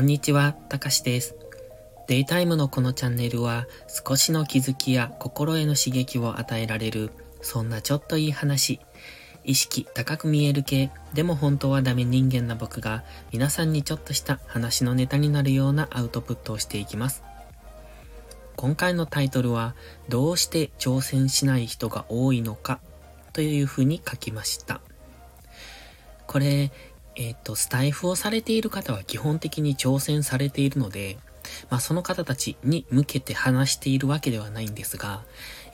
[0.00, 1.36] こんにちは、たかしです。
[2.06, 3.66] デイタイムのこのチャンネルは
[4.06, 7.10] 少しの気づきや心への刺激を与えられる、
[7.42, 8.80] そんなちょっといい話、
[9.44, 17.22] 意識高く見える系、でも本当はダメ人間な僕が皆さんにちょっとした話のネタになるようなアウトプットをしていきます。
[18.56, 19.74] 今回のタイトルは、
[20.08, 22.80] どうして挑戦しない人が多いのか
[23.34, 24.80] というふうに書きました。
[26.26, 26.70] これ、
[27.16, 31.18] えっ、ー、と、スタイフをされている方は基本的に挑戦されているので、
[31.68, 35.22] まあその方たちに向けて話しているわけではないんですが、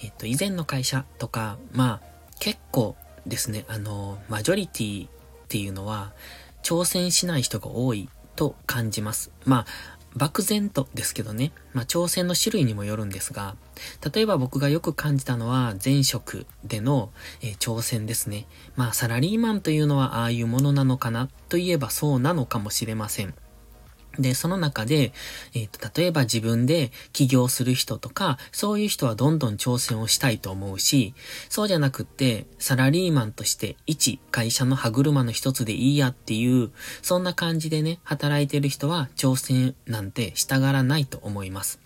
[0.02, 5.10] えっ、ー、と、以前の会社とか、まあ結構ですね、あの、マジョリティっ
[5.48, 6.12] ていうのは
[6.62, 9.30] 挑戦しない人が多いと感じます。
[9.44, 9.66] まあ、
[10.16, 13.54] 漠然とですけどね、まあ、挑戦の種類にもよるんですが、
[14.12, 17.10] 例えば僕がよく感じたのは前職での、
[17.42, 18.46] えー、挑戦ですね。
[18.76, 23.34] まあ、サラリーマンというのはああいうものなのかなといえばそうなのかもしれません。
[24.18, 25.12] で、その中で、
[25.54, 31.14] えっ、ー、と、例えば自分で起業する人とか、そういう人はどんどん挑戦をしたいと思うし、
[31.48, 36.70] そうじゃなくって、サラリーマンとして一会社の歯車の一つでいいやっていう、
[37.02, 41.80] そんな感じでね、働いてる人は挑戦なんてしたがらないと思います。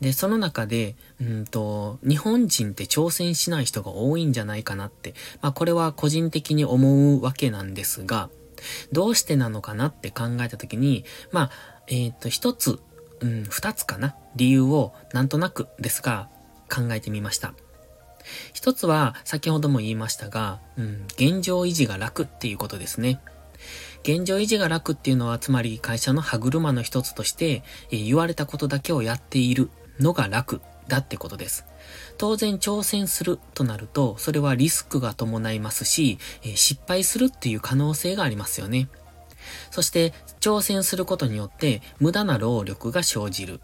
[0.00, 8.30] で、その中で、うんと、日本人って挑戦しない人が多いんじゃないかなって、まあこれは個人的に思うわけなんですが、
[8.92, 11.50] どうしてなのかなって考えたときに、まあ、
[11.86, 12.78] えっ、ー、と、一つ、
[13.20, 16.28] うん、二つかな理由をなんとなくですが
[16.70, 17.54] 考えてみました。
[18.52, 23.20] 一つは先ほども言いましたが、うん、現状維持が楽っていうことですね。
[24.02, 31.64] 現状維持が楽っていうのはつまり会社の歯車の一つとして、えー、言われたことだけをやっているのが楽だってことです。
[32.18, 38.88] 当然挑戦するとなると、それはリスクが伴いますし、え失敗するっていう可能性がありますよね。
[39.70, 43.60] そして、挑戦することによって無駄な労力が生じる。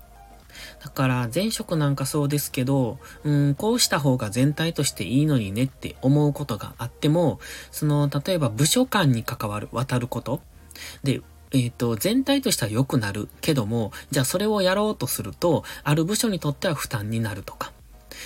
[0.82, 7.40] だから前職なんかそうですけど、うん、こうした方が全体としていいのにねって思うことがあっても、
[7.70, 10.40] その、例えば部署間に関わる、渡ること。
[11.02, 11.20] で、
[11.52, 17.72] えっ、ー、と、全体としては良くなるけども、じゃあそれをやろうとすると、ある部署にとっては負担になるとか。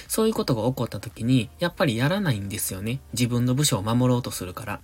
[0.08, 3.00] そういうことが起こった時に、やっぱりやらないんですよね。
[3.12, 4.81] 自分の部署を守ろうとするから。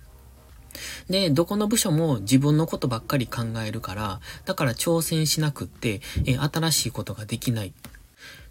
[1.09, 7.73] で、どこの部署も自分のことばっかり考えるから、だから挑戦しなくって、え新しいことができない。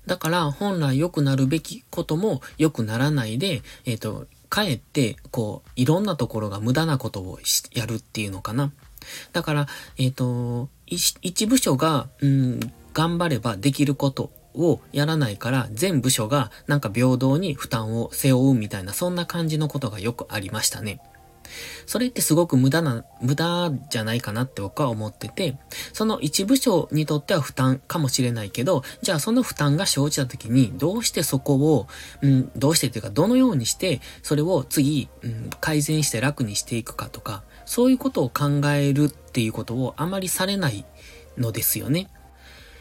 [0.06, 7.40] だから本来良くなるべきことも良くならないで、えっ、ー、と、かえって、こう、いろんなところが無駄なことを
[7.74, 8.72] やるっていうのかな。
[9.32, 9.66] だから、
[9.98, 12.60] えっ、ー、と、一部署が、うん、
[12.92, 21.00] 頑張ればできることをやらないから、全部署がなんか平等に負担を背負うみたいな、そんな感じのことがよくありましたね。
[21.86, 25.56] それってすごく無駄な、無駄じゃないかなって僕は思ってて、
[25.92, 31.86] その一部署にとっては負担かもしれないけど、じゃあその負担が生じた時に、どうしてそこを、
[32.22, 40.86] うん、どうしてっていうか、どのようにして、それを次、うん、改善して楽にしていくかとか、そういうことを考えるっていうことをあまりされない
[41.36, 42.08] のですよね。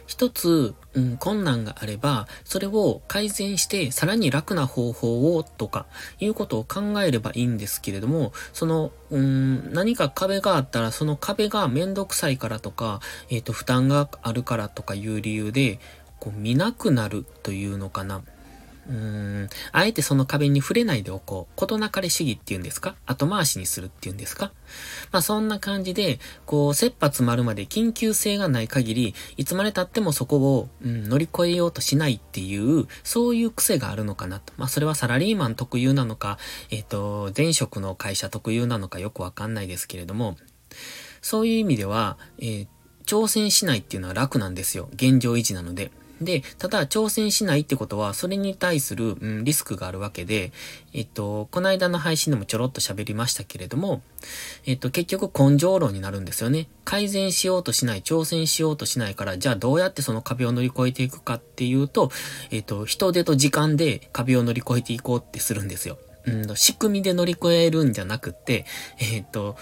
[0.08, 5.88] 一つ、うん、困難があれば、それを改善してさらに楽な方法をとか、
[6.20, 15.80] いうことを考えればいいんですけれども、その、うん、何か壁があったら、その壁がめんどくさいからとか、えっ、ー、と、負担があるからとかいう理由で、
[16.20, 18.22] こう見なくなるというのかな。
[18.88, 18.96] うー
[19.46, 21.54] ん、あえてその壁に触れないでおこう。
[21.56, 22.96] ことなかれ主義っていうんですか？
[23.06, 24.52] 後回しにするっていうんですか？
[25.12, 34.54] まあそんな感じで、こう、切羽詰まるまで緊急性がない限り、いつまで経ってもそこを、うん、乗り越えようとしないっていう、そういう癖があるのかなと。
[34.58, 36.38] まあそれはサラリーマン特有なのか、
[36.70, 40.38] えっ、ー、と、前職の会社特有なのかよくわかんないですけれども、
[41.22, 42.68] そういう意味では、えー、
[43.06, 44.90] 挑戦しないっていうのは楽なんですよ。
[44.94, 45.92] 現状維持なので。
[46.22, 50.52] で、ただ挑戦しないってことは、それに対する、うん、リスクがあるわけで、
[50.94, 54.02] えっと、この間の配信でもちょろっと喋りましたけれども、
[54.66, 56.68] えっと、結局根性論になるんですよね。
[56.86, 62.12] 改善しようとしない、挑戦しようとしないから、じゃあどうやってその壁を乗り越えていくかっていうと、
[62.52, 65.98] えっと、人手と時間で壁を乗り越えていこうってするんですよ。
[66.26, 68.66] うん、仕組みで乗り越えるんじゃなくて、
[69.00, 69.58] えっと、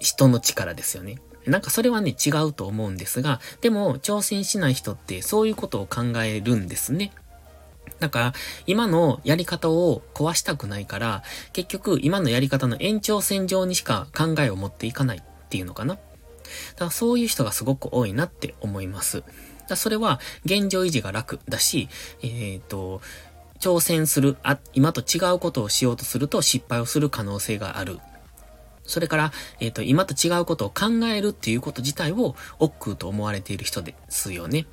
[0.00, 1.20] 人の力ですよね。
[1.48, 7.12] なんかそれはね、違うと思うんですが、でも、挑戦しない人ってそういうことを考えるんですね。
[8.00, 8.32] だから、
[8.66, 11.22] 今のやり方を壊したくないから、
[11.52, 15.94] 結局、今のやり方の延長線上にしか考えを持っていかないっていうのかな。
[15.94, 19.24] だからそういう人がすごく多いなって思います。
[19.68, 21.88] だそれは、現状維持が楽だし、
[22.22, 23.00] えっ、ー、と、
[23.60, 27.98] 挑戦する、あ、今と違うことをしようとすると失敗をする可能性がある
[28.88, 34.66] それから、えっ、ー、と、今と違うことを考えるっていうこと自体を億劫と思われている人ですよね。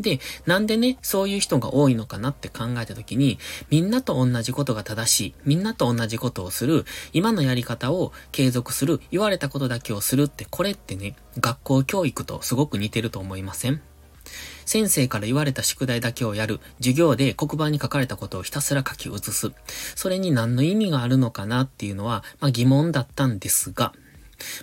[0.00, 3.38] で、なんでね、そういう人が多いのかなって考えたときに、
[3.70, 13.91] みんなと同じことが正しい、みんなと同じことをする、今のやり方を継続する、言われたことだけをするって、これってね、学校教育とすごく似てると思いません？
[14.64, 16.60] 先生から言われた宿題だけをやる。
[16.78, 19.52] 授業で黒板に書かれたことをひたすら書き写す。
[19.94, 23.92] それに何の意味があるのかなっていうのは、まあ疑問だったんですが、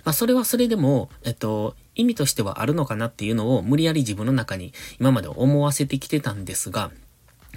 [0.04, 6.90] まあそれはそれでも、えっと、意味としてはあるのかなっていうのを無理やり自分の中に今まで思わせてきてたんですが、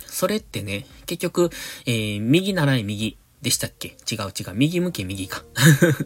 [0.05, 1.49] それってね、結局、
[1.85, 3.89] えー、右習い右でしたっけ？
[4.09, 4.53] 違う違う。
[4.53, 5.43] 右向け右か。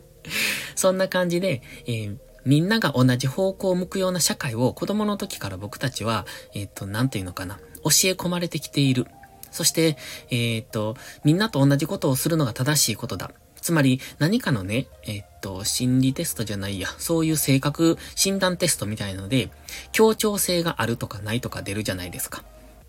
[0.76, 2.18] そんな感じで、えー、
[2.48, 7.56] みんなが同じ方向を向くような社会を子供の時から僕たちは、えっ、ー、と、なんていうのかな。
[7.84, 9.06] 教え込まれてきている。
[9.52, 9.98] そして、
[10.30, 10.96] えっ、ー、と、
[11.26, 13.32] みんなと同じことをするのが正しいことだ。
[13.60, 19.50] つまり、何かのね、えっと、心理テストじゃないや、そういう性格診断テストみたいので、
[19.92, 22.46] 協調性があるとかないとか出るじゃないですか。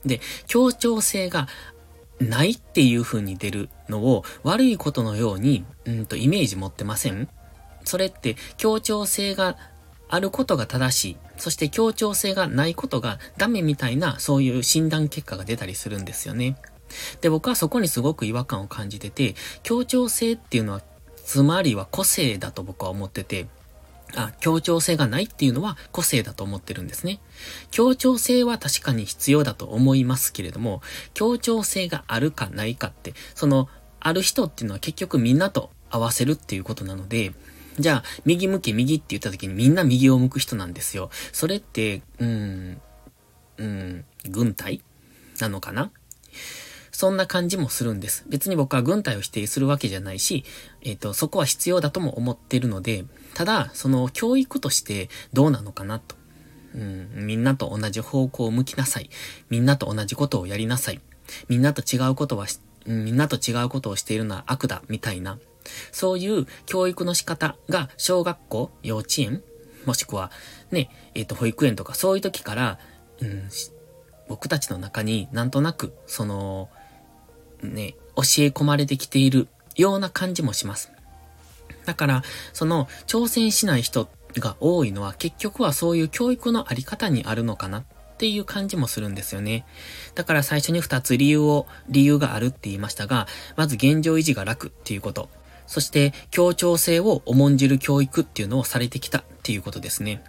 [0.07, 1.49] で、協調性が
[2.21, 7.29] ないっていう風に出るのを悪いことのように、うんと、イメージ持ってません？
[7.89, 9.57] それって、協調性が
[10.09, 11.17] あることが正しい。
[11.39, 16.57] そして協調性がないことがダメみたいな、そういう診断結果が出たりするんですよね。
[17.21, 20.83] で、僕はそこにすごく違和感を感じてて、協調性っていうのは、
[21.25, 23.47] つまりは個性だと僕は思ってて、
[24.17, 27.21] あ、協調性がないっていうのは個性だと思ってるんですね。
[27.71, 30.83] 協調性は確かに必要だと思いますけれども、
[31.15, 33.69] 協調性があるかないかって、その、
[34.01, 37.33] ある人っていうのは結局みんなと合わせるっていうことなので、
[37.79, 41.11] じゃあ、右向け右って言った時にみんな右を向く人なんですよ。
[41.33, 42.81] それって、うん、
[43.59, 44.83] うん、軍隊？
[45.41, 45.91] なのかな？
[46.91, 48.25] そんな感じもするんです。
[48.29, 50.45] 別に僕は軍隊を否定するわけじゃないし、
[50.83, 53.05] えっ、ー、と、そこは必要だとも思ってるので、
[53.35, 56.17] ただ、その教育としてどうなのかなと。
[56.75, 59.11] うん、みんなと同じ方向を向きなさい。
[59.49, 61.01] みんなと同じことをやりなさい。
[61.49, 62.47] みんなと違うことは
[62.85, 65.39] みんなと違うことをしているのは悪だ、みたいな。
[65.93, 69.43] そういう教育の仕方が小学校、幼稚園、
[69.85, 70.31] もしくは
[70.71, 72.79] ね、えっ、ー、と、保育園とかそういう時から、
[73.21, 73.49] うん、
[74.29, 76.69] 僕たちの中になんとなく、その、
[77.63, 80.93] ね、教え込まれてきているような感じもします。
[81.87, 82.23] だから、
[82.53, 87.85] その、挑戦しない人が多いのは結局はそういう教育のあり方にあるのかなっ
[88.19, 89.65] ていう感じもするんですよね。
[90.15, 93.27] だから最初に2つ理由を、理由があるって言いましたが、
[93.57, 95.31] まず現状維持が楽っていうこと。
[95.69, 100.25] そして、協調性を重んじる教育っていうのをされてきたっていうことですね。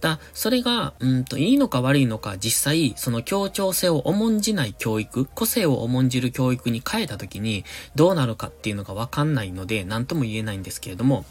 [0.00, 7.64] だ、それが、うんと、いいのか悪いのか、実際、その協調性を重んじない教育、個性を重んじる教育に変えたときに、
[7.94, 11.24] どうなるかっていうのがわかんないので、なんとも言えないんですけれども、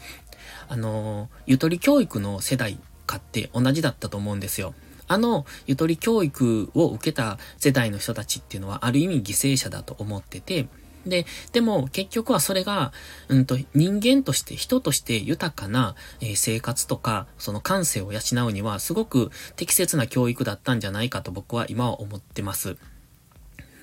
[0.68, 4.74] あの、ゆとり教育の世代かって同じだったと思うんですよ。
[5.08, 10.68] あの、ゆとり教育を受けた世代の人たちっていうのは、ある意味犠牲者だと思ってて、
[11.06, 12.92] で、でも結局はそれが、
[13.28, 22.76] うんと、人間として、人として豊かな、え、生活とか、その感性を養うには、すごく適切な教育だったんじゃないかと僕は今は思ってます。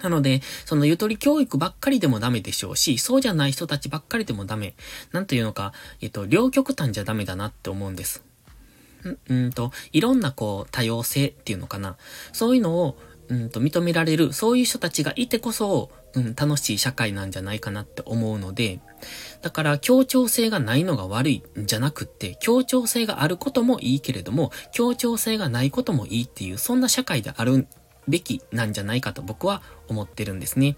[0.02, 4.76] なので、そのゆとり教育ばっかりでもダメでしょうし、そうじゃない人たちばっかりでもダメ。
[5.12, 8.24] なんというのか、えっと、両極端じゃダメだなって思うんです。
[9.04, 11.98] んうんと、いろんなこう、多様性っていうのかな。
[12.32, 12.98] そういうのを、
[13.30, 18.80] うんと認められる、そういう人たちがいてこそ、うん、楽しい社会なんじゃないかなって思うので、
[19.42, 27.68] だから協調性がないのが悪いんじゃなくって、協調性があることもいいけれども、協調性がないこともいいっていう、そんな社会である
[28.08, 30.76] べきなんじゃないかと僕は思ってるんですね。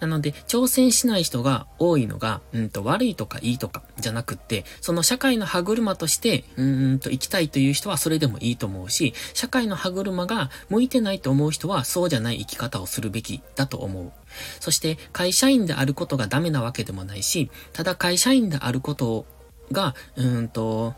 [0.00, 6.64] なので、挑戦しない人が多いのが、うんと、悪いとかいいとかじゃなくって、その社会の歯車として、う
[6.94, 14.12] んと、生きたいという人はそれでもいいと思うし、社会の歯車が向いてないと思う人はそうじゃない生き方をするべきだと思う。
[14.58, 19.26] そして、会社員であることがダメなわけでもないし、ただ会社員であること
[19.70, 20.94] が、うんと、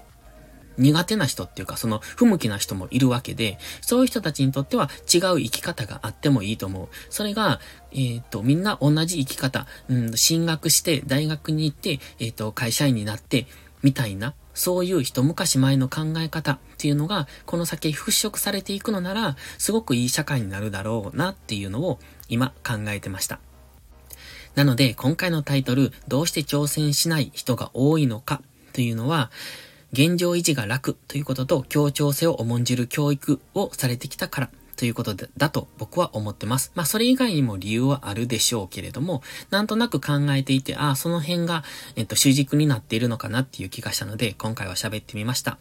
[0.78, 6.88] 苦手な人っていうか、その不向きな人もいるわけで、そういう人たちにとっては違う生き方があってもいいと思う。
[7.10, 7.60] それが、
[7.92, 13.46] えっ、ー、と、みんな同じ生き方、うん、進学して大学に行って、えっ、ー、と、会社員になって、
[13.82, 21.98] みたいな、そういう一昔前の考え方っていうのが、この先払拭されていくのなら、すごくいい社会になるだろうなっていうのを
[22.28, 23.40] 今考えてました。
[24.54, 29.30] なので、今回のタイトル、どうして挑戦しない人が多いのかというのは、
[29.92, 36.72] 現状維持が楽ということと協調性を重んじる教育をされてきたからということで、だと僕は思ってます。
[36.74, 41.62] まあ、それ以外にも理由はあるでしょうけれども、なんとなく考えていて、ああ、その辺が、
[41.94, 45.58] えっと、主軸になっているのかなっていう気がしたので、今回は喋ってみました。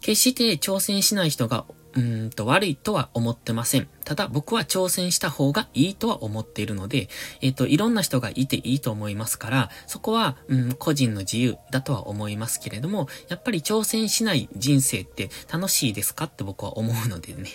[0.00, 3.88] 決して挑戦しない人がうんと悪いとは思ってません。
[4.04, 7.08] ただ僕は挑戦した方がいいとは思っているので、
[7.40, 17.50] えっ、ー、と、いろんな人がいていいと思いますから、そこは、うん、個人の自由だとは思いますけれども、やっぱり挑戦しない人生って楽しいですかって僕は思うのでね。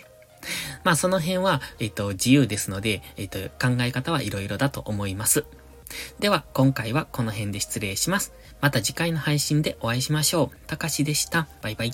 [0.83, 5.45] まあその辺は、えっ、ー、と、自由ですので、えっ、ー、と、考え方はいろいろだと思います。
[6.19, 8.33] では、今回はこの辺で失礼します。
[8.61, 10.57] また次回の配信でお会いしましょう。
[10.67, 11.47] たかしでした。
[11.61, 11.91] バイバイ。